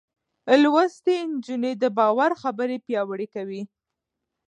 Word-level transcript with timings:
لوستې 0.61 1.15
نجونې 1.31 1.71
د 1.81 1.83
باور 1.97 2.31
خبرې 2.41 2.77
پياوړې 2.85 3.27
کوي. 3.35 3.61